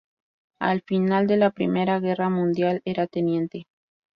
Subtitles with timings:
[0.59, 3.67] Al final de la Primera Guerra Mundial era teniente.